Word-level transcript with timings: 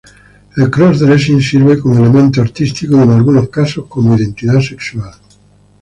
El 0.57 0.71
"cross-dressing" 0.71 1.39
sirve 1.39 1.77
como 1.77 1.99
elemento 2.03 2.41
artístico 2.41 2.95
y 2.97 3.01
en 3.03 3.11
algunos 3.11 3.49
casos 3.49 3.85
como 3.87 4.17
identidad 4.17 4.59
sexual. 4.59 5.13